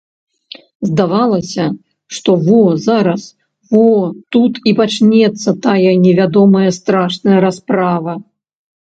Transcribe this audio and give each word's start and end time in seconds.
Здавалася, 0.89 1.65
што 2.17 2.29
во 2.47 2.61
зараз, 2.85 3.21
во 3.75 3.89
тут 4.37 4.53
і 4.71 4.73
пачнецца 4.79 5.49
тая 5.67 5.93
невядомая 6.07 6.69
страшная 6.79 7.39
расправа. 7.47 8.13